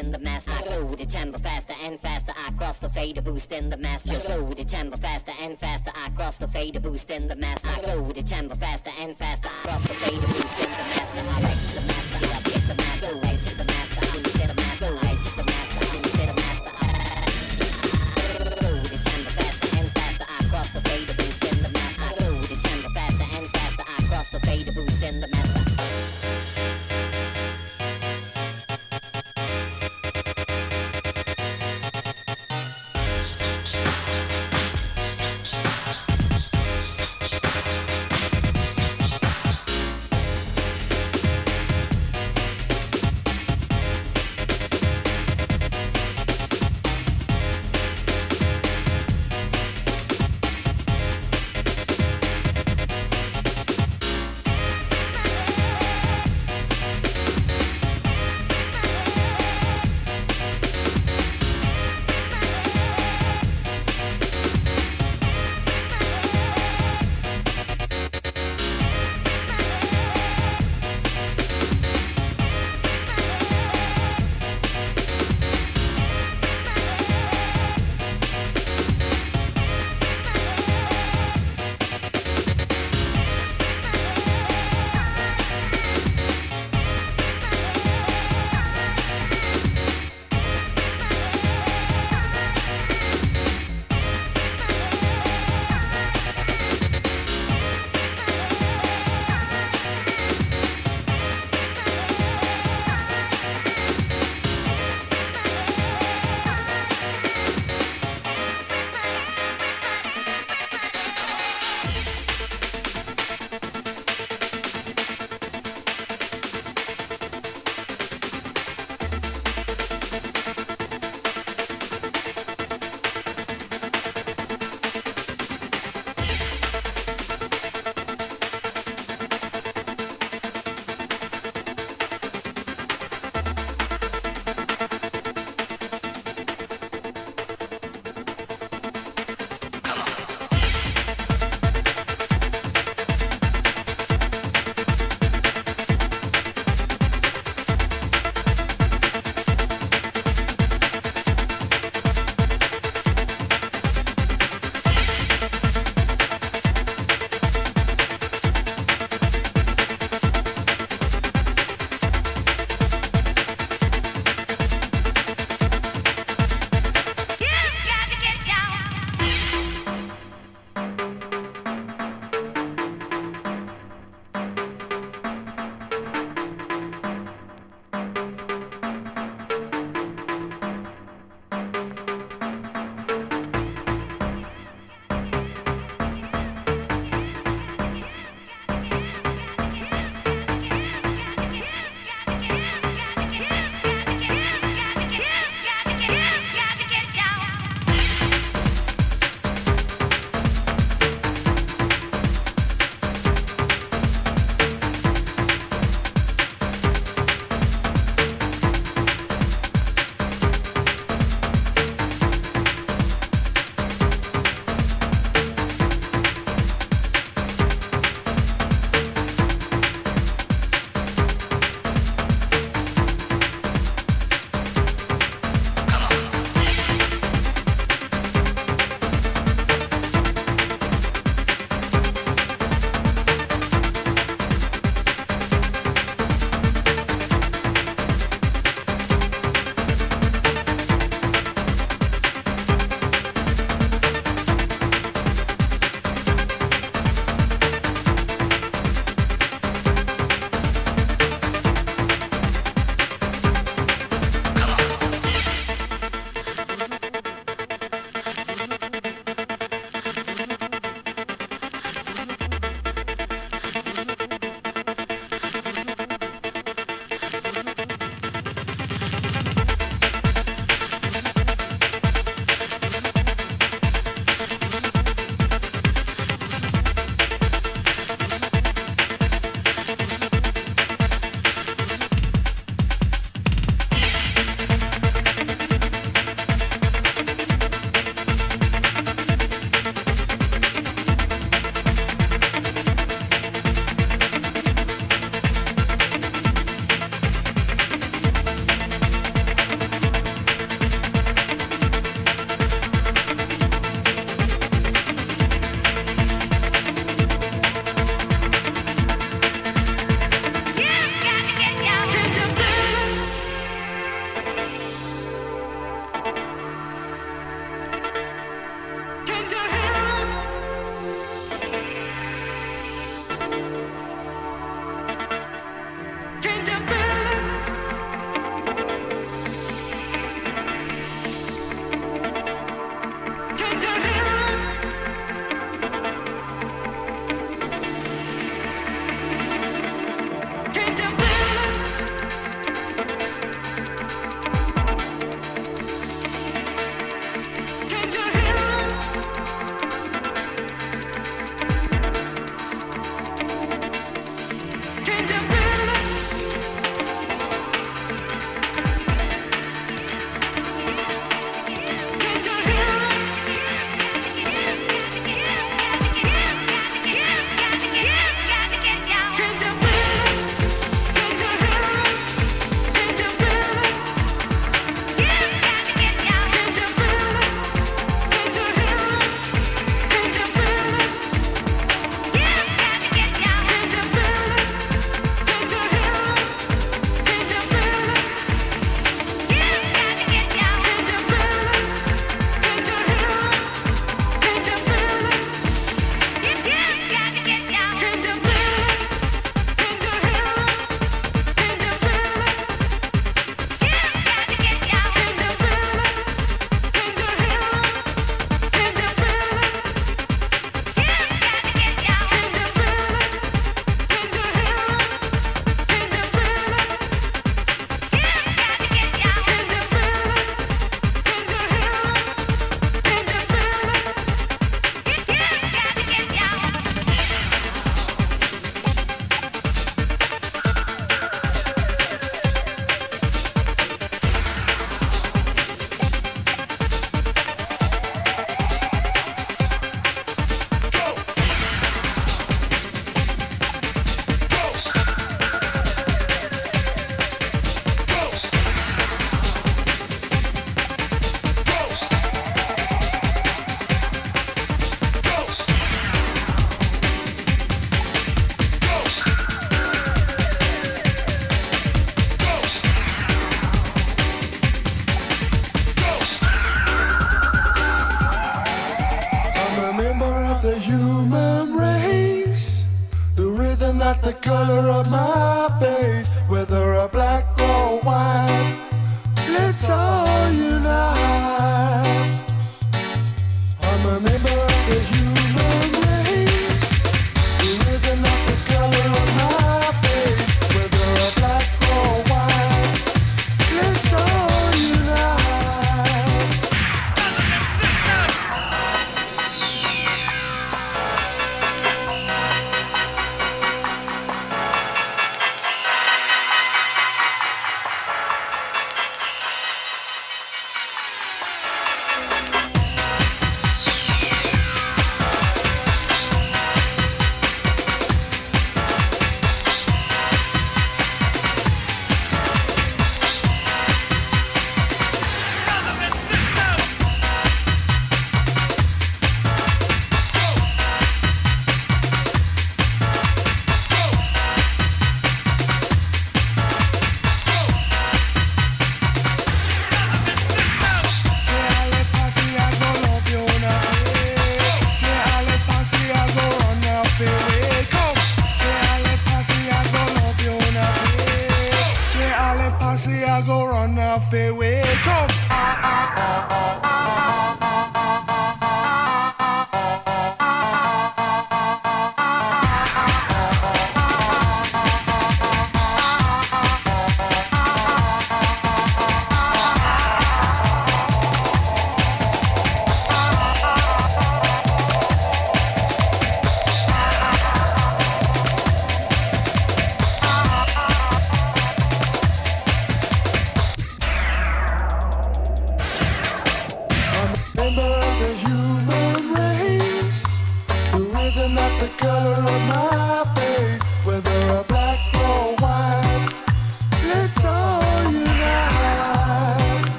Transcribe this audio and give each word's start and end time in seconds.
in 0.00 0.10
the 0.10 0.18
master. 0.18 0.50
I 0.52 0.62
go 0.68 0.84
with 0.84 0.98
the 0.98 1.06
tempo 1.06 1.38
faster 1.38 1.74
and 1.84 2.00
faster. 2.00 2.32
I 2.46 2.50
cross 2.52 2.78
the 2.78 2.88
fader 2.88 3.20
boost 3.20 3.52
in 3.52 3.68
the 3.68 3.76
master. 3.76 4.18
Slow 4.18 4.52
the 4.54 4.64
tempo 4.64 4.96
faster 4.96 5.32
and 5.40 5.58
faster. 5.58 5.92
I 5.94 6.08
cross 6.10 6.38
the 6.38 6.48
fader 6.48 6.80
boost 6.80 7.10
in 7.10 7.28
the 7.28 7.36
master. 7.36 7.68
I 7.68 7.80
go 7.84 8.00
with 8.02 8.16
the 8.16 8.22
tempo 8.22 8.54
faster 8.54 8.90
and 8.98 9.16
faster. 9.16 9.48
I 9.48 9.68
cross 9.68 9.82
the 9.86 9.94
fader 9.94 10.26
boost 10.26 10.34
in 10.34 10.40
the 10.42 10.68
master. 10.68 10.69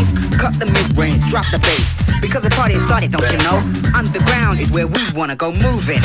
Place. 0.00 0.38
Cut 0.38 0.54
the 0.58 0.66
mid 0.66 0.96
range, 0.96 1.24
drop 1.28 1.46
the 1.50 1.58
bass. 1.58 1.94
Because 2.20 2.42
the 2.42 2.50
party 2.50 2.74
has 2.74 2.82
started, 2.84 3.12
don't 3.12 3.30
you 3.30 3.38
know? 3.38 3.58
Underground 3.96 4.60
is 4.60 4.70
where 4.70 4.86
we 4.86 5.00
wanna 5.14 5.36
go 5.36 5.52
moving. 5.52 6.00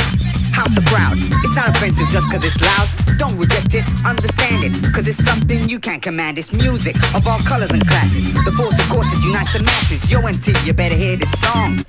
House 0.51 0.73
the 0.75 0.83
crowd. 0.87 1.15
It's 1.43 1.55
not 1.55 1.69
offensive 1.69 2.07
just 2.09 2.31
cause 2.31 2.43
it's 2.43 2.59
loud. 2.61 2.87
Don't 3.17 3.37
reject 3.37 3.73
it, 3.73 3.83
understand 4.05 4.63
it. 4.63 4.93
Cause 4.93 5.07
it's 5.07 5.23
something 5.23 5.69
you 5.69 5.79
can't 5.79 6.01
command. 6.01 6.37
It's 6.37 6.51
music 6.53 6.95
of 7.15 7.27
all 7.27 7.39
colors 7.39 7.71
and 7.71 7.85
classes. 7.87 8.33
The 8.45 8.51
force 8.51 8.77
of 8.79 8.87
course 8.89 9.07
that 9.11 9.21
unites 9.23 9.53
the 9.53 9.63
masses. 9.63 10.11
Yo, 10.11 10.19
MT, 10.21 10.53
you 10.65 10.73
better 10.73 10.95
hear 10.95 11.15
this 11.17 11.31
song. 11.41 11.85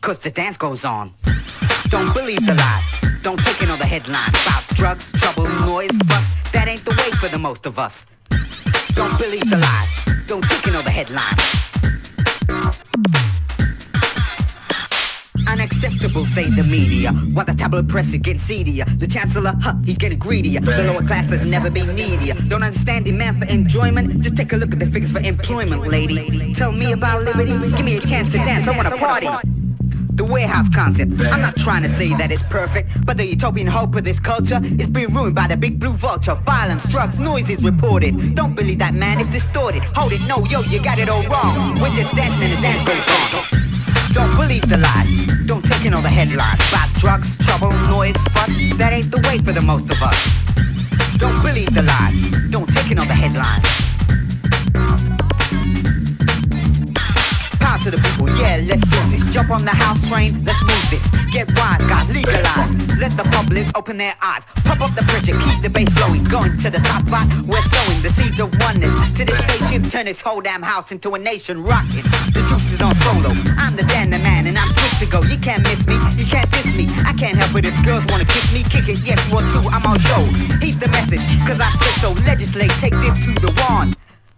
Cause 0.00 0.18
the 0.18 0.30
dance 0.30 0.56
goes 0.56 0.84
on. 0.84 1.12
Don't 1.90 2.12
believe 2.14 2.44
the 2.46 2.54
lies. 2.54 3.22
Don't 3.22 3.38
take 3.40 3.62
in 3.62 3.70
all 3.70 3.76
the 3.76 3.86
headlines 3.86 4.34
about 4.42 4.66
drugs, 4.74 5.10
trouble, 5.12 5.48
noise, 5.66 5.90
fuss. 6.06 6.26
That 6.52 6.68
ain't 6.68 6.84
the 6.84 6.94
way 6.98 7.10
for 7.20 7.28
the 7.28 7.38
most 7.38 7.66
of 7.66 7.78
us. 7.78 8.06
Don't 8.98 9.16
believe 9.16 9.48
the 9.48 9.56
lies. 9.58 10.26
Don't 10.26 10.42
take 10.42 10.62
the 10.62 10.90
headlines. 10.90 11.38
Unacceptable, 15.46 16.24
say 16.24 16.50
the 16.50 16.64
media. 16.64 17.12
While 17.32 17.44
the 17.44 17.54
tabloid 17.54 17.88
press 17.88 18.08
is 18.08 18.18
getting 18.18 18.40
seedier. 18.40 18.86
The 18.86 19.06
chancellor, 19.06 19.54
huh, 19.62 19.74
he's 19.84 19.98
getting 19.98 20.18
greedier. 20.18 20.58
The 20.58 20.82
lower 20.82 21.06
class 21.06 21.30
has 21.30 21.48
never 21.48 21.70
been 21.70 21.94
needier. 21.94 22.34
Don't 22.48 22.64
understand 22.64 23.04
demand 23.04 23.38
for 23.38 23.44
enjoyment? 23.44 24.20
Just 24.20 24.36
take 24.36 24.52
a 24.52 24.56
look 24.56 24.72
at 24.72 24.80
the 24.80 24.86
figures 24.86 25.12
for 25.12 25.20
employment, 25.20 25.86
lady. 25.86 26.52
Tell 26.54 26.72
me 26.72 26.90
about 26.90 27.22
liberty. 27.22 27.52
Give 27.52 27.84
me 27.84 27.98
a 27.98 28.00
chance 28.00 28.32
to 28.32 28.38
dance. 28.38 28.66
I 28.66 28.76
wanna 28.76 28.96
party. 28.96 29.28
The 30.18 30.24
warehouse 30.24 30.68
concept. 30.68 31.12
I'm 31.30 31.40
not 31.40 31.56
trying 31.56 31.84
to 31.84 31.88
say 31.88 32.08
that 32.16 32.32
it's 32.32 32.42
perfect, 32.42 33.06
but 33.06 33.16
the 33.16 33.24
utopian 33.24 33.68
hope 33.68 33.94
of 33.94 34.02
this 34.02 34.18
culture 34.18 34.58
is 34.62 34.88
being 34.88 35.14
ruined 35.14 35.36
by 35.36 35.46
the 35.46 35.56
big 35.56 35.78
blue 35.78 35.92
vulture. 35.92 36.34
Violence, 36.34 36.90
drugs, 36.90 37.16
noise 37.20 37.48
is 37.48 37.62
reported. 37.62 38.34
Don't 38.34 38.56
believe 38.56 38.80
that, 38.80 38.94
man, 38.94 39.20
it's 39.20 39.30
distorted. 39.30 39.80
Hold 39.94 40.12
it, 40.12 40.20
no, 40.26 40.44
yo, 40.46 40.62
you 40.62 40.82
got 40.82 40.98
it 40.98 41.08
all 41.08 41.22
wrong. 41.30 41.78
We're 41.80 41.94
just 41.94 42.10
dancing 42.16 42.42
and 42.42 42.52
the 42.52 42.60
dance 42.60 42.82
goes 42.82 43.06
on. 43.14 43.46
Don't 44.12 44.34
believe 44.36 44.68
the 44.68 44.78
lies. 44.78 45.46
Don't 45.46 45.64
take 45.64 45.86
in 45.86 45.94
all 45.94 46.02
the 46.02 46.08
headlines 46.08 46.58
about 46.68 46.92
drugs, 46.94 47.36
trouble, 47.36 47.70
noise, 47.86 48.16
fuss. 48.34 48.50
That 48.74 48.90
ain't 48.92 49.12
the 49.12 49.22
way 49.28 49.38
for 49.38 49.52
the 49.52 49.62
most 49.62 49.88
of 49.88 50.02
us. 50.02 50.18
Don't 51.18 51.40
believe 51.46 51.72
the 51.72 51.82
lies. 51.82 52.50
Don't 52.50 52.68
take 52.68 52.90
in 52.90 52.98
all 52.98 53.06
the 53.06 53.14
headlines. 53.14 53.87
Out 57.78 57.84
to 57.84 57.90
the 57.90 57.98
people, 57.98 58.28
yeah, 58.38 58.60
let's 58.66 58.82
do 58.82 59.00
this. 59.10 59.26
Jump 59.32 59.50
on 59.50 59.64
the 59.64 59.70
house 59.70 60.00
train, 60.08 60.44
let's 60.44 60.60
move 60.62 60.86
this. 60.90 61.04
Get 61.32 61.48
wise, 61.56 61.82
guys, 61.84 62.08
legalize. 62.10 62.72
Let 62.98 63.12
the 63.12 63.24
public 63.30 63.66
open 63.76 63.96
their 63.96 64.14
eyes. 64.22 64.44
Pump 64.64 64.80
up 64.80 64.94
the 64.94 65.02
pressure, 65.02 65.36
keep 65.38 65.62
the 65.62 65.70
bass 65.70 65.90
flowing. 65.94 66.24
Going 66.24 66.56
to 66.58 66.70
the 66.70 66.78
top 66.78 67.06
spot, 67.06 67.26
we're 67.46 67.62
sowing 67.62 68.02
the 68.02 68.10
seeds 68.10 68.40
of 68.40 68.50
oneness. 68.60 69.12
To 69.12 69.24
this 69.24 69.38
station, 69.46 69.90
turn 69.90 70.06
this 70.06 70.20
whole 70.20 70.40
damn 70.40 70.62
house 70.62 70.90
into 70.92 71.14
a 71.14 71.18
nation 71.18 71.62
rocket. 71.62 72.04
The 72.34 72.42
juice 72.48 72.72
is 72.72 72.80
on 72.82 72.94
solo. 72.94 73.30
I'm 73.56 73.76
the 73.76 73.84
Dan 73.84 74.10
the 74.10 74.18
man, 74.18 74.46
and 74.46 74.58
I'm 74.58 74.72
quick 74.74 74.94
to 75.00 75.06
go. 75.06 75.22
You 75.22 75.38
can't 75.38 75.62
miss 75.62 75.86
me, 75.86 75.96
you 76.16 76.26
can't 76.26 76.50
diss 76.50 76.74
me. 76.74 76.88
I 77.04 77.12
can't 77.14 77.36
help 77.36 77.54
it 77.56 77.66
if 77.66 77.74
girls 77.84 78.04
wanna 78.08 78.24
kiss 78.24 78.50
me. 78.52 78.62
Kick 78.64 78.88
it, 78.88 78.98
yes, 79.04 79.20
one, 79.32 79.44
two, 79.52 79.62
I'm 79.70 79.84
on 79.86 79.98
show. 79.98 80.22
Heed 80.58 80.80
the 80.80 80.88
message, 80.88 81.22
cause 81.46 81.60
I 81.60 81.70
said 81.78 81.94
so. 82.00 82.10
Legislate, 82.26 82.70
take 82.82 82.94
this 82.94 83.14
to 83.26 83.34
the 83.34 83.52
wand. 83.68 83.96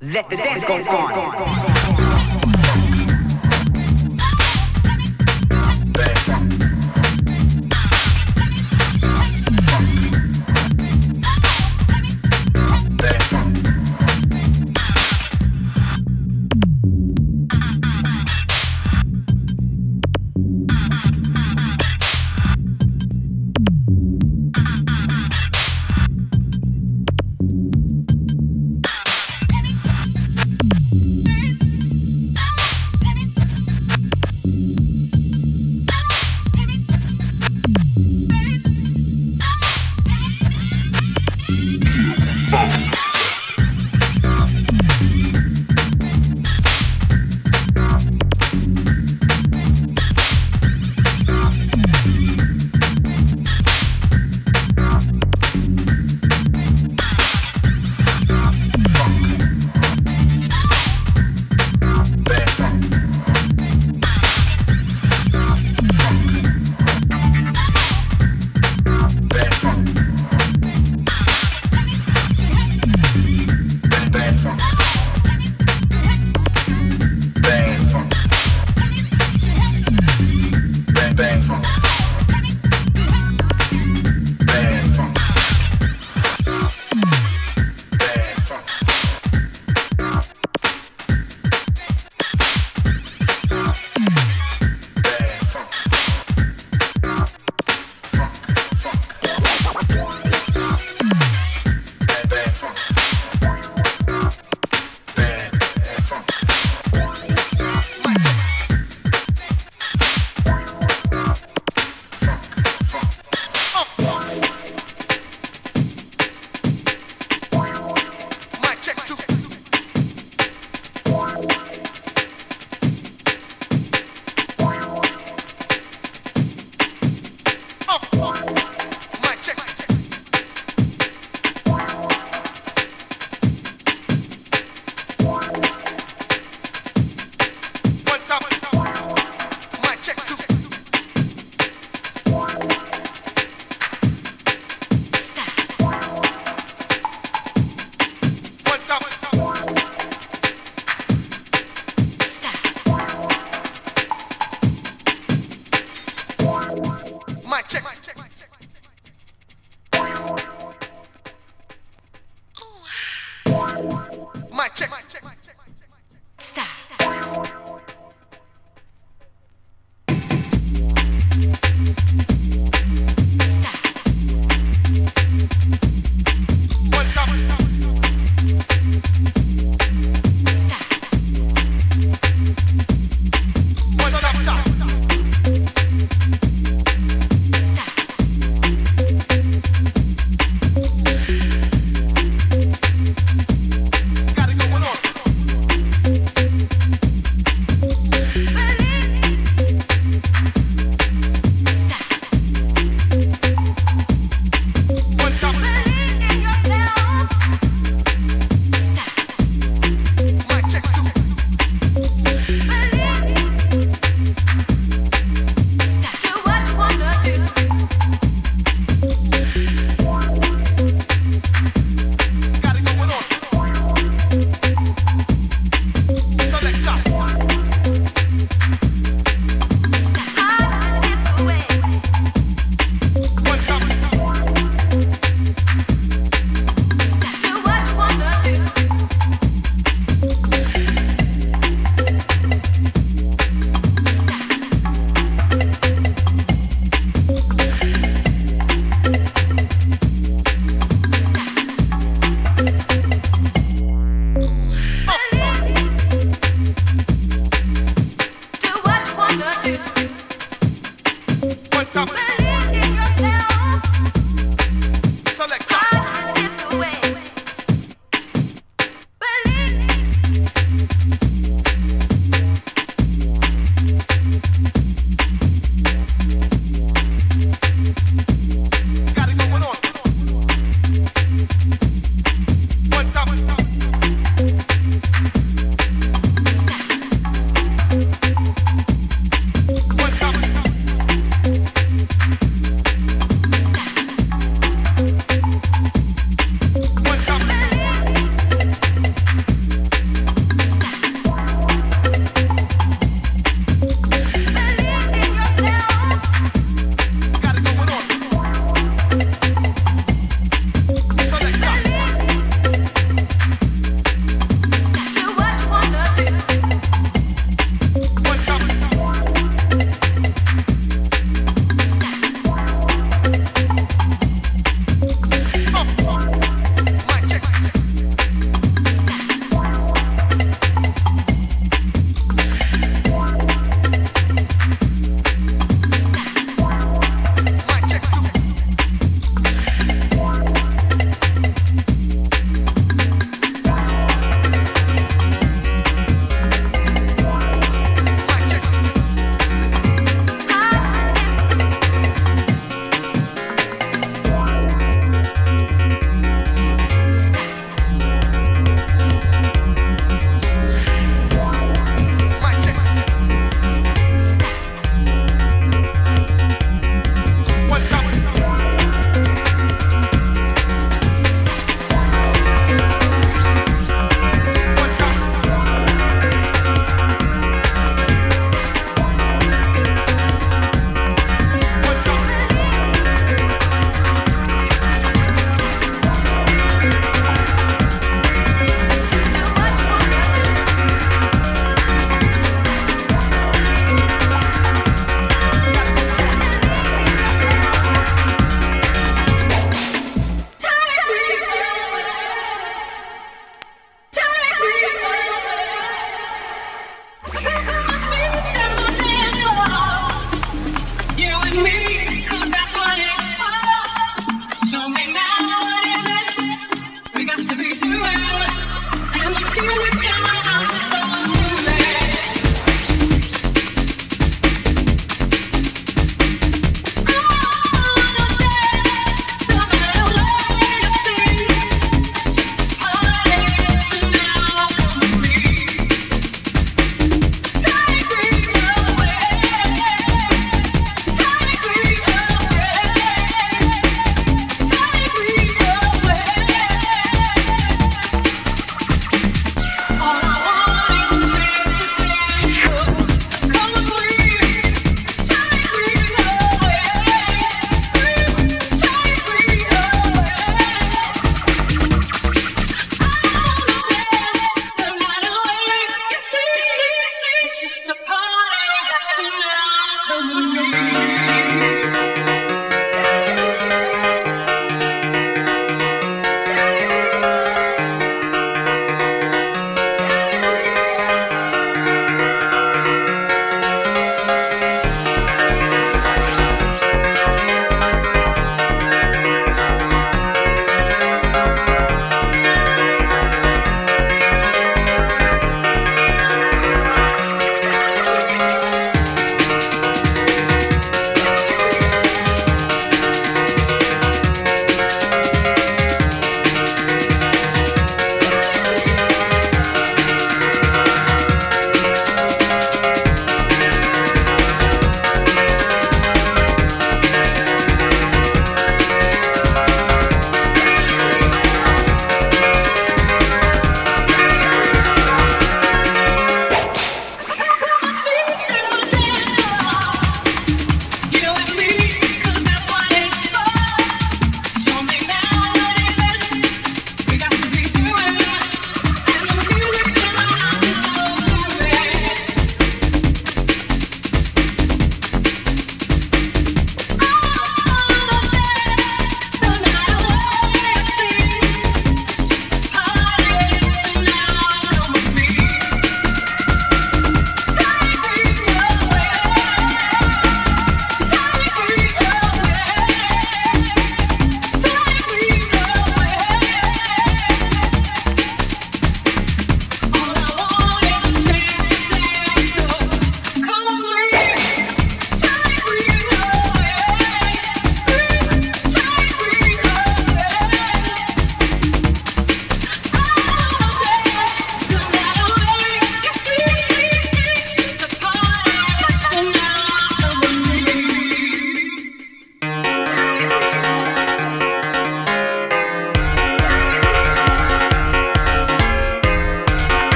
Let 0.00 0.28
the 0.28 0.36
dance 0.36 0.64
go 0.64 0.74
on. 0.74 2.41
best. 5.92 6.31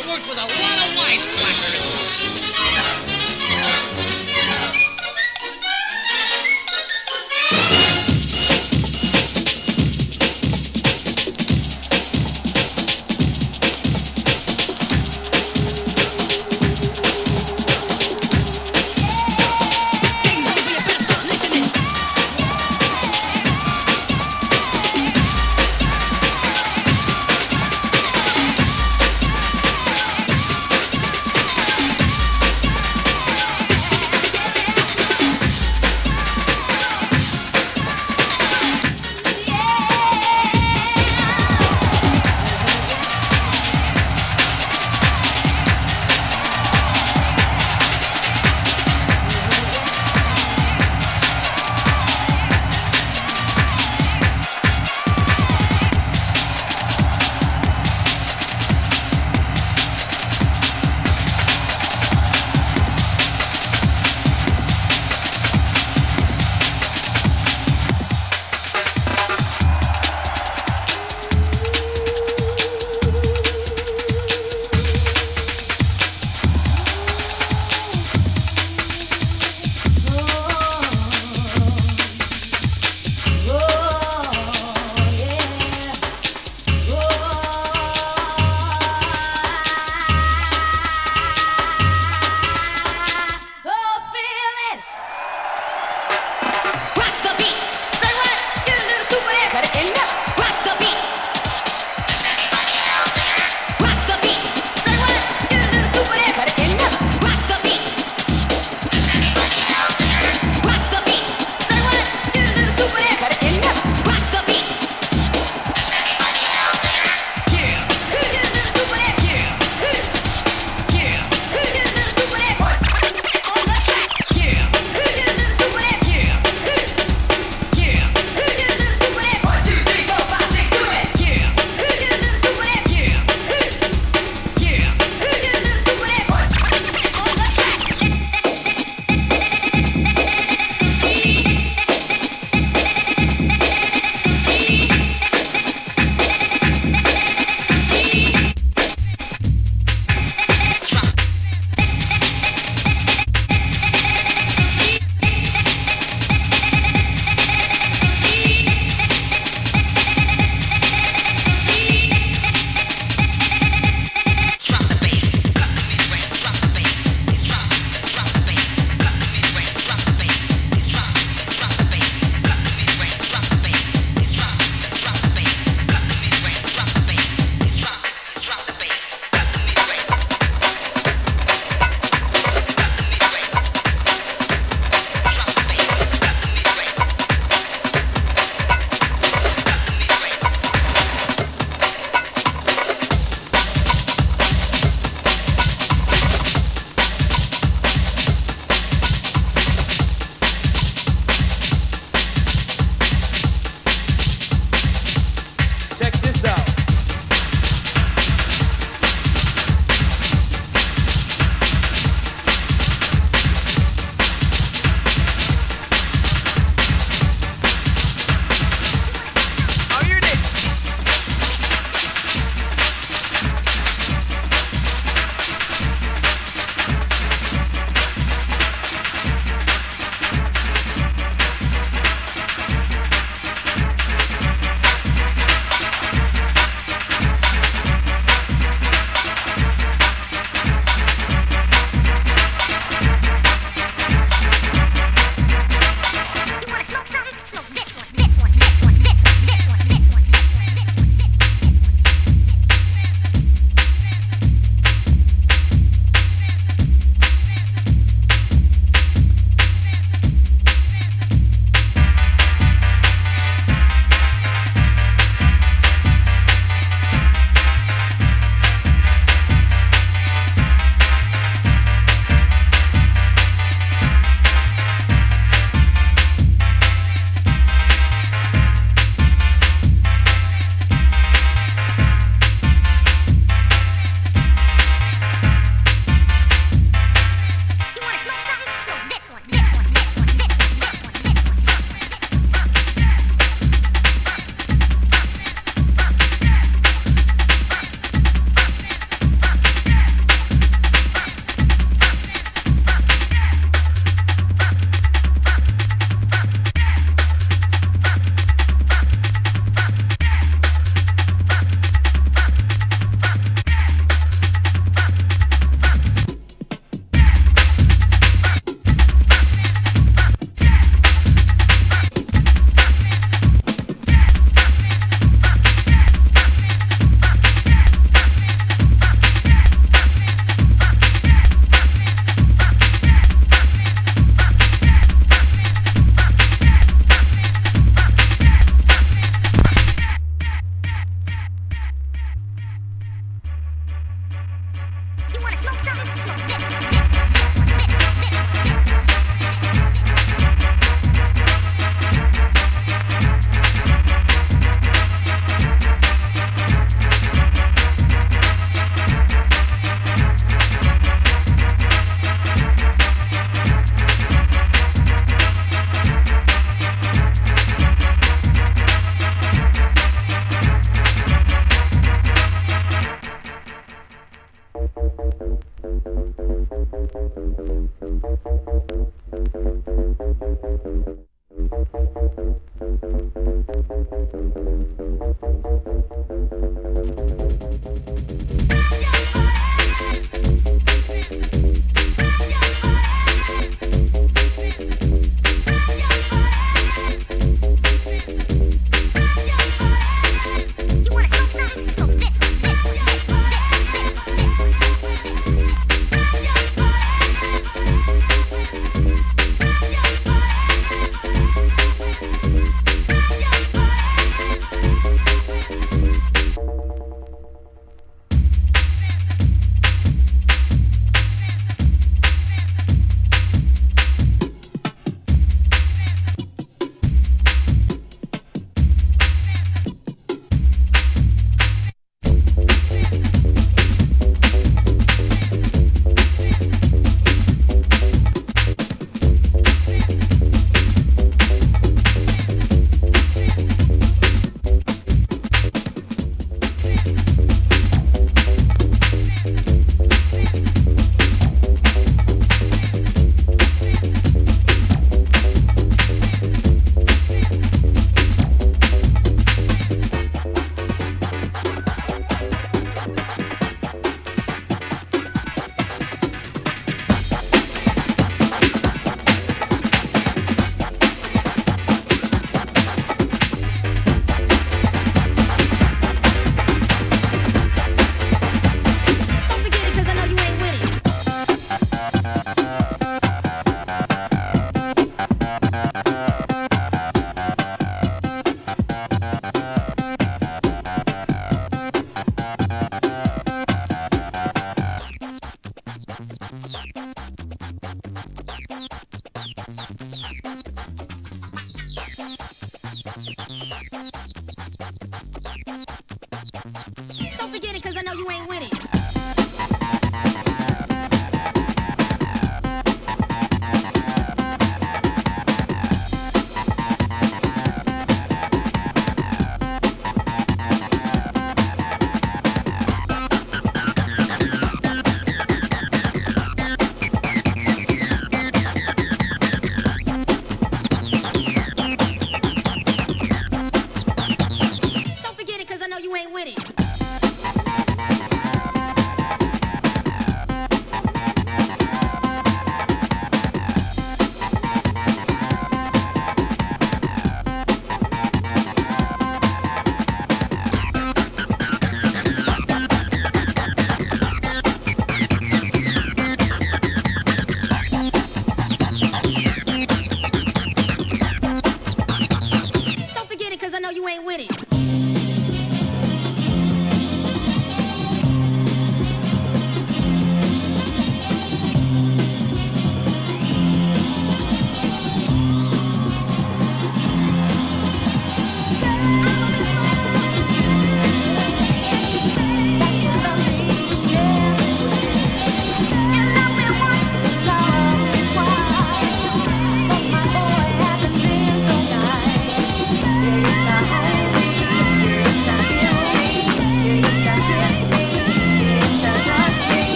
Eu 0.00 0.06
worked 0.08 0.26
with 0.28 0.79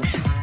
go. 0.00 0.33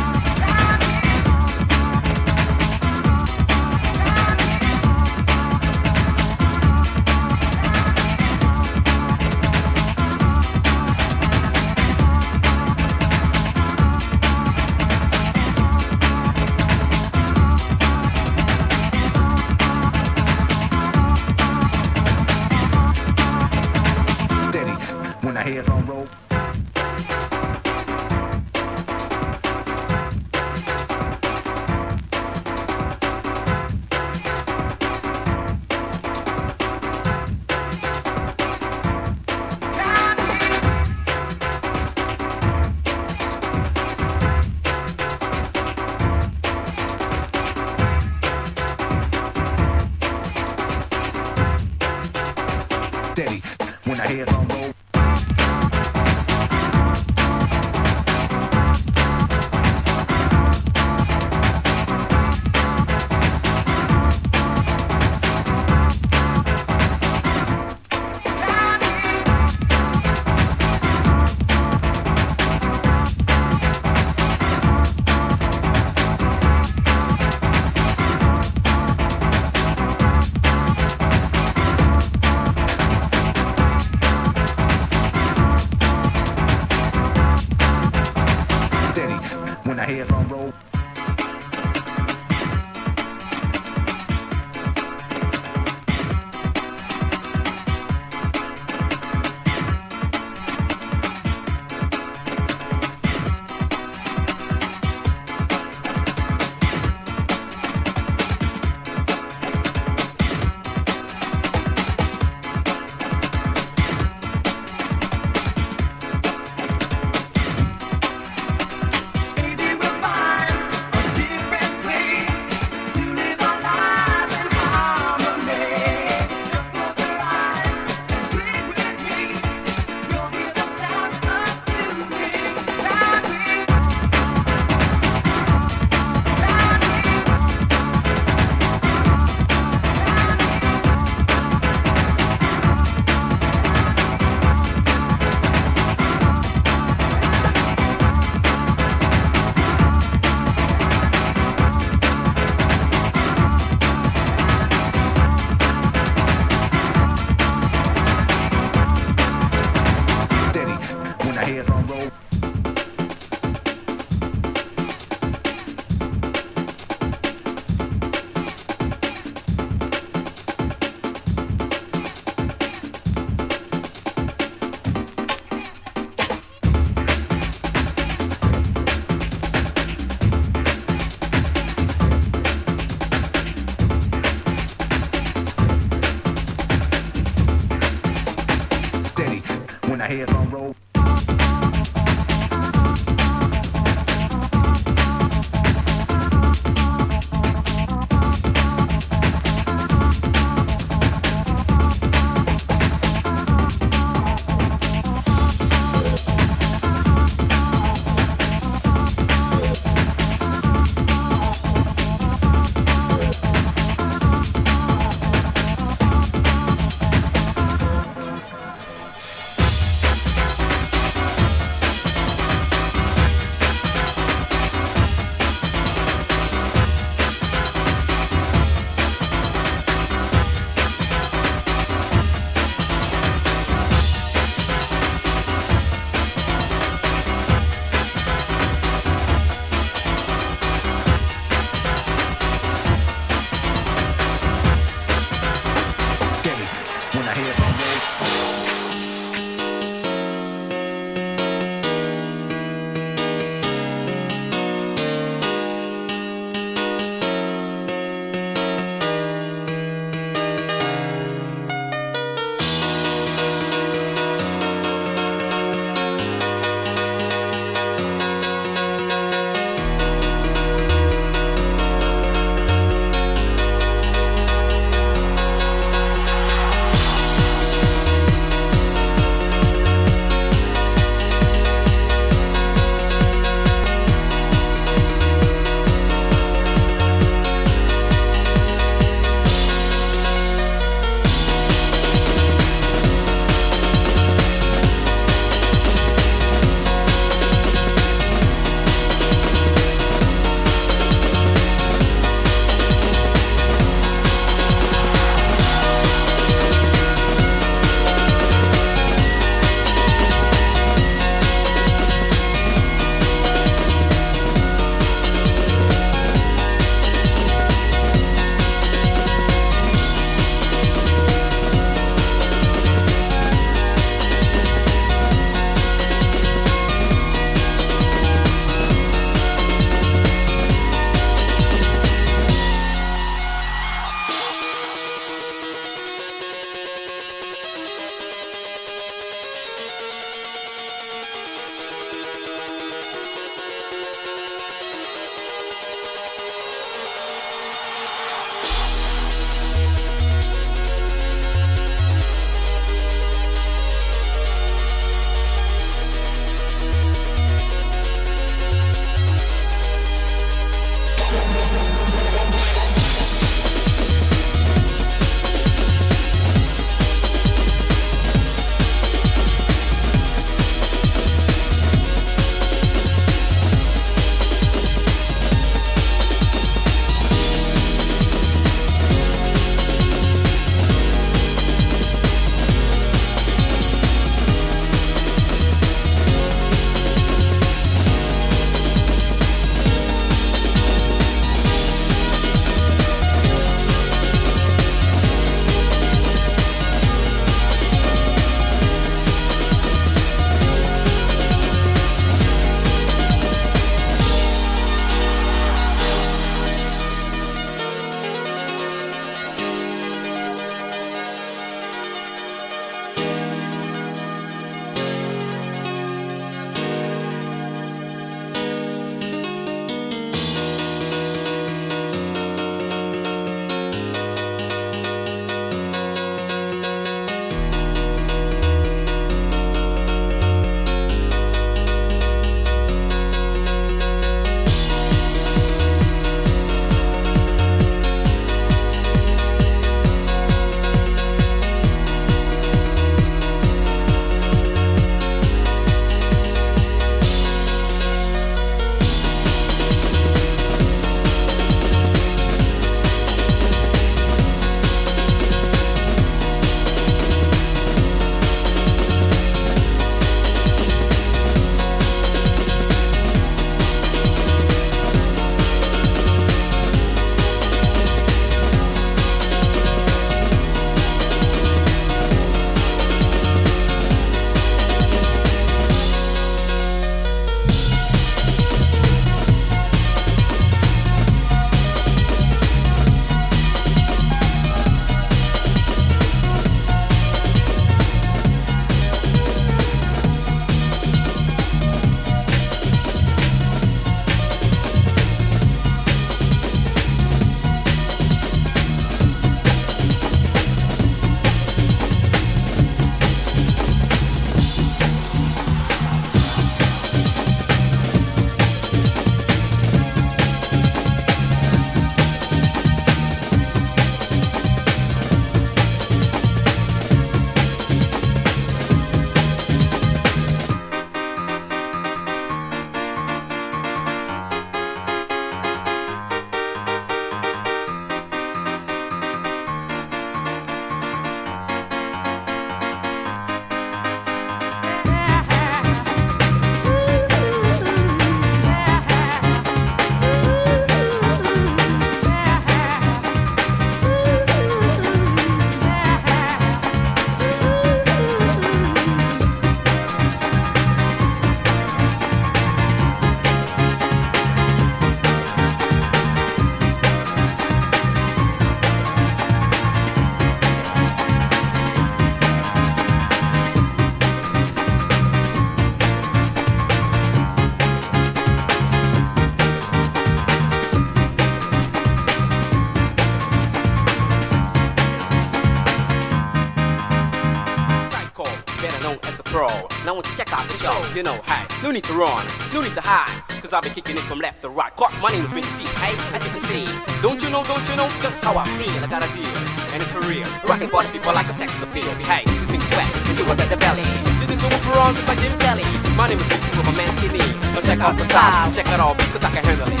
You 581.20 581.28
know, 581.28 581.36
hey, 581.44 581.68
no 581.84 581.92
need 581.92 582.08
to 582.08 582.16
run, 582.16 582.40
no 582.72 582.80
need 582.80 582.96
to 582.96 583.04
hide, 583.04 583.28
cause 583.60 583.76
I'll 583.76 583.84
be 583.84 583.92
kicking 583.92 584.16
it 584.16 584.24
from 584.24 584.40
left 584.40 584.64
to 584.64 584.72
right. 584.72 584.88
Cause 584.96 585.12
my 585.20 585.28
name 585.28 585.44
is 585.44 585.52
Big 585.52 585.68
C, 585.68 585.84
hey, 586.00 586.16
as 586.32 586.40
you 586.40 586.48
can 586.48 586.64
see. 586.64 586.88
Don't 587.20 587.36
you 587.44 587.52
know, 587.52 587.60
don't 587.68 587.84
you 587.92 587.96
know, 588.00 588.08
just 588.24 588.40
how 588.40 588.56
I 588.56 588.64
feel, 588.80 588.88
I 588.88 589.04
got 589.04 589.20
a 589.20 589.28
deal, 589.36 589.44
and 589.92 590.00
it's 590.00 590.08
for 590.08 590.24
real. 590.24 590.48
Rocking 590.64 590.88
for 590.88 591.04
the 591.04 591.12
people 591.12 591.36
like 591.36 591.44
a 591.44 591.52
sex 591.52 591.76
appeal. 591.84 592.08
Hey, 592.24 592.40
you 592.48 592.64
sing 592.64 592.80
sweat, 592.80 593.04
you 593.28 593.36
do 593.36 593.44
it 593.52 593.60
at 593.60 593.68
the 593.68 593.76
belly. 593.76 594.00
This 594.40 594.48
is 594.48 594.64
going 594.64 594.80
for 594.80 594.96
all 594.96 595.12
just 595.12 595.28
like 595.28 595.36
Jim 595.44 595.52
Kelly. 595.60 595.84
My 596.16 596.24
name 596.24 596.40
is 596.40 596.48
Big 596.48 596.56
C 596.56 596.72
with 596.72 596.88
my 596.88 596.96
man 596.96 597.12
Skinny. 597.20 597.44
Now 597.76 597.84
check 597.84 598.00
out 598.00 598.16
the 598.16 598.24
style, 598.24 598.72
check 598.72 598.88
it 598.88 598.96
all, 598.96 599.12
cause 599.12 599.44
I 599.44 599.52
can 599.52 599.60
handle 599.60 599.92
it. 599.92 600.00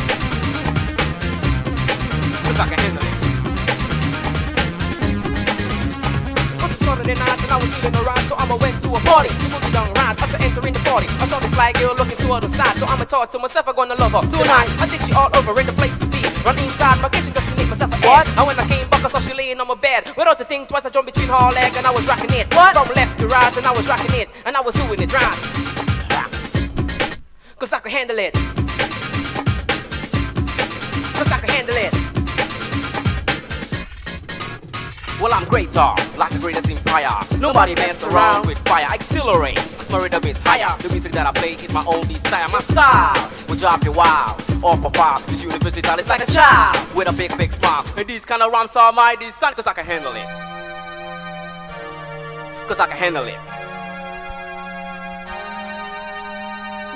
Cause 2.48 2.60
I 2.64 2.64
can 2.64 2.80
handle 2.80 3.04
it. 3.04 3.16
On 6.64 6.68
the 6.72 6.78
Saturday 6.80 7.12
night 7.12 7.40
and 7.44 7.52
I 7.52 7.60
was 7.60 7.76
feeling 7.76 7.92
around, 8.08 8.24
so 8.24 8.40
I'ma 8.40 8.56
went 8.56 8.80
to 8.88 8.96
a 8.96 9.00
party. 9.04 9.59
The 9.70 9.78
movie 9.78 9.94
done 9.94 10.04
right, 10.04 10.22
as 10.22 10.34
I 10.34 10.44
enter 10.44 10.66
in 10.66 10.74
the 10.74 10.80
party. 10.80 11.06
I 11.20 11.26
saw 11.26 11.38
this 11.38 11.54
fly 11.54 11.72
girl 11.72 11.94
looking 11.94 12.16
to 12.16 12.32
other 12.32 12.48
side, 12.48 12.76
so 12.76 12.86
I'ma 12.86 13.04
talk 13.04 13.30
to 13.30 13.38
myself, 13.38 13.68
I'm 13.68 13.74
gonna 13.74 13.94
love 13.94 14.12
her 14.12 14.20
tonight. 14.20 14.68
I 14.80 14.86
think 14.86 15.02
she 15.02 15.12
all 15.12 15.30
over 15.36 15.58
in 15.60 15.66
the 15.66 15.72
place 15.72 15.96
to 15.98 16.06
be. 16.06 16.22
Run 16.44 16.58
inside 16.58 17.00
my 17.02 17.08
kitchen 17.08 17.32
just 17.32 17.48
to 17.50 17.56
make 17.56 17.68
myself 17.68 17.92
a 17.92 17.96
what? 18.06 18.26
And 18.38 18.46
when 18.46 18.58
I 18.58 18.66
came 18.66 18.88
back, 18.90 19.04
I 19.04 19.08
saw 19.08 19.20
she 19.20 19.34
laying 19.36 19.60
on 19.60 19.68
my 19.68 19.74
bed. 19.74 20.12
Without 20.16 20.38
to 20.38 20.44
think 20.44 20.68
twice, 20.68 20.86
I 20.86 20.90
jumped 20.90 21.12
between 21.12 21.28
her 21.28 21.50
leg 21.52 21.72
and 21.76 21.86
I 21.86 21.90
was 21.90 22.06
rocking 22.08 22.32
it. 22.34 22.52
What? 22.54 22.74
From 22.74 22.88
left 22.96 23.18
to 23.20 23.26
right, 23.28 23.56
and 23.56 23.66
I 23.66 23.72
was 23.72 23.88
rocking 23.88 24.14
it, 24.18 24.28
and 24.44 24.56
I 24.56 24.60
was 24.60 24.74
doing 24.74 25.00
it 25.00 25.12
right. 25.12 25.38
Cause 27.58 27.72
I 27.72 27.78
could 27.80 27.92
handle 27.92 28.18
it. 28.18 28.32
Cause 31.14 31.30
I 31.30 31.38
could 31.38 31.50
handle 31.50 31.76
it. 31.76 32.09
Well, 35.20 35.34
I'm 35.34 35.44
great 35.44 35.70
dog, 35.74 35.98
like 36.16 36.30
the 36.30 36.38
greatest 36.40 36.70
empire. 36.70 37.12
Nobody 37.38 37.74
mess 37.74 38.02
around 38.04 38.46
with 38.46 38.56
fire. 38.66 38.86
Accelerate, 38.88 39.56
cause 39.56 39.90
my 39.92 40.02
rhythm 40.02 40.24
is 40.24 40.40
higher. 40.40 40.74
The 40.80 40.88
music 40.88 41.12
that 41.12 41.26
I 41.26 41.32
play 41.32 41.52
is 41.52 41.70
my 41.74 41.84
own 41.86 42.00
desire. 42.08 42.48
My 42.48 42.60
style 42.60 43.12
will 43.46 43.56
drive 43.56 43.84
you 43.84 43.92
wild. 43.92 44.40
Off 44.64 44.82
of 44.82 44.96
fire, 44.96 45.18
this 45.28 45.44
university 45.44 45.86
is 45.86 46.08
like 46.08 46.26
a 46.26 46.32
child 46.32 46.74
with 46.96 47.06
a 47.06 47.12
big, 47.12 47.36
big 47.36 47.52
smile. 47.52 47.84
And 47.98 48.08
these 48.08 48.24
kind 48.24 48.40
of 48.40 48.50
rhymes 48.50 48.74
are 48.76 48.92
my 48.92 49.14
design, 49.14 49.52
cause 49.52 49.66
I 49.66 49.74
can 49.74 49.84
handle 49.84 50.14
it. 50.16 50.24
Cause 52.66 52.80
I 52.80 52.86
can 52.86 52.96
handle 52.96 53.24
it. 53.24 53.69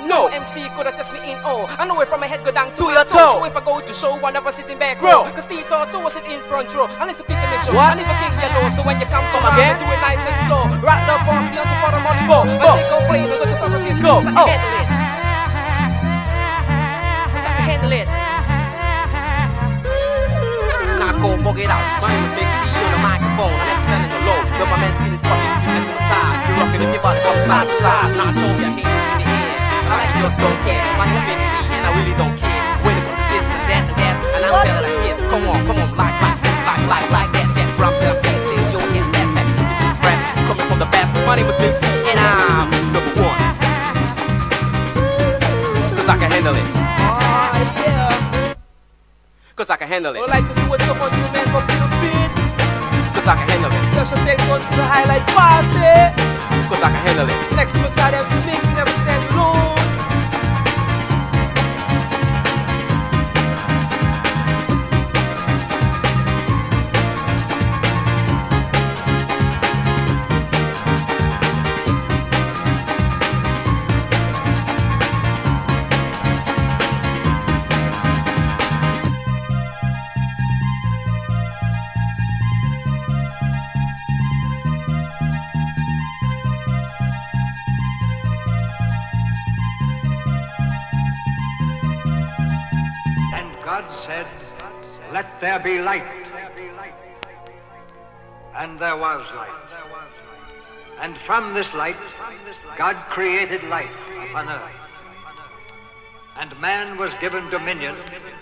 No 0.05 0.27
MC 0.29 0.69
could 0.77 0.85
have 0.85 0.95
test 0.95 1.13
me 1.13 1.19
in 1.33 1.37
oh 1.43 1.65
I 1.79 1.85
know 1.85 1.99
it 2.01 2.07
from 2.07 2.21
my 2.21 2.27
head 2.27 2.43
go 2.45 2.51
down 2.51 2.69
to, 2.77 2.83
your 2.93 3.03
toe. 3.05 3.41
So 3.41 3.43
if 3.45 3.57
I 3.57 3.61
go 3.65 3.81
to 3.81 3.93
show, 3.93 4.13
I 4.21 4.31
never 4.31 4.51
sit 4.51 4.69
in 4.69 4.77
back 4.77 5.01
row. 5.01 5.25
Cause 5.33 5.45
Tito 5.49 5.85
two 5.89 5.99
was 5.99 6.15
in 6.21 6.39
front 6.45 6.69
row. 6.77 6.87
And 7.01 7.09
it's 7.09 7.19
a 7.19 7.25
pick 7.25 7.37
intro. 7.41 7.73
And 7.73 7.99
if 7.99 8.07
I 8.07 8.15
kick 8.21 8.33
yellow, 8.37 8.69
so 8.69 8.83
when 8.85 9.01
you 9.01 9.07
come 9.09 9.25
to 9.33 9.39
my 9.41 9.49
game, 9.57 9.75
do 9.81 9.85
it 9.89 10.01
nice 10.05 10.21
and 10.21 10.37
slow. 10.45 10.63
Rock 10.85 11.01
the 11.09 11.17
bossy 11.25 11.57
on 11.57 11.65
the 11.65 11.77
bottom 11.81 12.05
on 12.05 12.15
the 12.21 12.25
bow. 12.29 12.45
I 12.45 12.77
take 12.77 12.93
a 12.93 13.01
plane, 13.09 13.27
no 13.27 13.35
to 13.41 13.55
Francisco. 13.57 14.21
Cause 14.21 14.29
I 14.29 14.45
can 14.45 14.61
handle 14.61 14.77
it. 14.77 14.87
I 17.45 17.49
can 17.49 17.65
handle 17.65 17.93
it. 17.97 18.07
Now 21.01 21.11
go 21.17 21.33
bug 21.41 21.57
it 21.59 21.69
out. 21.69 21.81
My 21.97 22.13
name 22.13 22.29
is 22.29 22.33
Big 22.37 22.45
C 22.45 22.61
on 22.69 22.91
the 22.93 23.01
microphone. 23.01 23.57
I 23.57 23.63
never 23.73 23.81
stand 23.81 24.05
in 24.05 24.11
the 24.13 24.21
low. 24.21 24.37
But 24.53 24.67
my 24.69 24.77
man's 24.79 24.95
skin 25.01 25.11
is 25.17 25.21
fucking, 25.25 25.53
he's 25.65 25.73
left 25.75 25.89
to 25.89 25.93
the 25.97 26.03
side. 26.07 26.37
You're 26.45 26.57
rocking 26.61 26.81
if 26.85 26.93
your 26.93 27.03
body 27.03 27.19
from 27.25 27.37
side 27.49 27.67
to 27.67 27.75
side. 27.81 28.09
Now 28.15 28.31
show 28.31 28.53
I 29.95 30.11
like 30.11 30.35
don't 30.35 30.59
care. 30.67 30.83
My 30.99 31.07
name 31.07 31.15
is 31.15 31.25
Big 31.31 31.39
C 31.39 31.51
and 31.71 31.83
I 31.87 31.89
really 31.95 32.15
don't 32.19 32.35
care. 32.35 32.63
When 32.83 32.99
it 32.99 33.03
comes 33.07 33.15
to 33.15 33.25
this 33.31 33.47
and 33.47 33.63
that 33.71 33.83
and 33.87 33.95
that, 33.95 34.15
and 34.35 34.41
I'm 34.43 34.59
telling 34.67 34.83
like 34.83 34.99
this. 35.07 35.23
Come 35.31 35.47
on, 35.47 35.59
come 35.63 35.79
on, 35.79 35.89
like, 35.95 36.15
like, 36.19 36.35
like, 36.67 36.83
like, 36.91 37.07
like 37.15 37.29
that, 37.31 37.47
that. 37.55 37.69
From 37.79 37.95
them 38.03 38.11
sexy, 38.19 38.59
you 38.59 38.75
don't 38.75 38.91
get 38.91 39.07
that, 39.15 39.27
that. 39.39 39.47
Super 39.55 39.71
the 39.79 39.95
press, 40.03 40.19
coming 40.51 40.67
from 40.67 40.79
the 40.83 40.89
best. 40.91 41.15
My 41.23 41.39
name 41.39 41.47
is 41.47 41.55
Big 41.63 41.71
C 41.79 41.87
and 42.11 42.19
I'm 42.19 42.67
number 42.91 43.13
one. 43.23 43.39
Cause 45.95 46.09
I 46.11 46.15
can 46.19 46.27
handle 46.27 46.55
it. 46.59 46.67
Oh, 46.67 47.55
yeah. 47.87 48.11
Cause 49.55 49.69
I 49.71 49.75
can 49.79 49.87
handle 49.87 50.11
it. 50.11 50.19
Would 50.19 50.27
like 50.27 50.43
to 50.43 50.53
see 50.59 50.67
what 50.67 50.83
someone 50.83 51.07
do, 51.07 51.23
man, 51.31 51.47
from 51.55 51.63
the 51.71 51.87
beat. 52.03 52.31
Cause 53.15 53.27
I 53.31 53.39
can 53.39 53.47
handle 53.47 53.71
it. 53.71 53.83
Special 53.95 54.19
thanks 54.27 54.43
on 54.51 54.59
to 54.59 54.71
the 54.75 54.83
highlight 54.91 55.23
party. 55.31 55.95
Cause 56.67 56.83
I 56.83 56.91
can 56.91 57.01
handle 57.07 57.27
it. 57.31 57.39
Next 57.55 57.71
to 57.71 57.79
my 57.79 57.87
side, 57.95 58.11
MC 58.11 58.51
Mix, 58.51 58.59
you 58.67 58.75
never 58.75 58.91
stand 58.91 59.23
alone. 59.31 59.74
There 95.39 95.59
be 95.59 95.79
light. 95.79 96.03
And 98.55 98.79
there 98.79 98.97
was 98.97 99.21
light. 99.35 99.49
And 100.99 101.17
from 101.17 101.53
this 101.53 101.73
light, 101.73 101.97
God 102.77 102.95
created 103.09 103.63
life 103.63 103.91
upon 104.29 104.47
earth. 104.47 104.71
And 106.37 106.59
man 106.59 106.97
was 106.97 107.13
given 107.15 107.49
dominion 107.49 107.95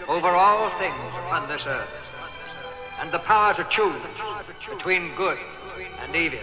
over 0.07 0.29
all 0.29 0.69
things 0.71 1.13
upon 1.19 1.47
this 1.47 1.65
earth, 1.65 1.89
and 2.99 3.11
the 3.11 3.19
power 3.19 3.53
to 3.53 3.63
choose 3.65 4.01
between 4.69 5.15
good 5.15 5.37
and 5.99 6.15
evil. 6.15 6.39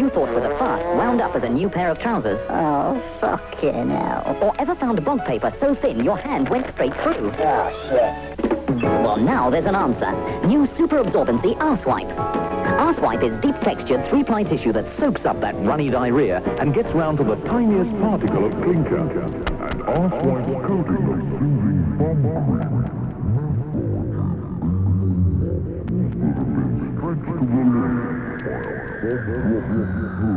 You 0.00 0.08
thought 0.08 0.32
was 0.32 0.42
a 0.42 0.56
fart 0.56 0.82
wound 0.96 1.20
up 1.20 1.36
as 1.36 1.42
a 1.42 1.48
new 1.48 1.68
pair 1.68 1.90
of 1.90 1.98
trousers? 1.98 2.40
Oh, 2.48 3.02
fucking 3.20 3.90
hell. 3.90 4.38
Or 4.40 4.54
ever 4.58 4.74
found 4.74 4.98
a 4.98 5.02
bond 5.02 5.26
paper 5.26 5.54
so 5.60 5.74
thin 5.74 6.02
your 6.02 6.16
hand 6.16 6.48
went 6.48 6.66
straight 6.72 6.94
through? 7.02 7.34
Oh, 7.38 7.70
shit. 7.86 8.82
Well, 8.82 9.18
now 9.18 9.50
there's 9.50 9.66
an 9.66 9.74
answer. 9.74 10.10
New 10.46 10.66
super 10.78 11.02
absorbency 11.02 11.54
Arsewipe. 11.58 12.16
Arsewipe 12.78 13.22
is 13.22 13.36
deep 13.42 13.60
textured 13.60 14.08
three-ply 14.08 14.44
tissue 14.44 14.72
that 14.72 14.86
soaks 14.98 15.26
up 15.26 15.38
that 15.42 15.54
runny 15.66 15.88
diarrhea 15.88 16.40
and 16.60 16.72
gets 16.72 16.88
round 16.94 17.18
to 17.18 17.24
the 17.24 17.36
tiniest 17.36 17.90
particle 18.00 18.46
of 18.46 18.52
clinker. 18.62 19.00
And 19.00 19.82
Arsewipe's 19.82 20.66
coating 20.66 21.12
of 21.12 21.20
soothing 21.38 22.69
bomb 29.70 30.10
cream. 30.16 30.29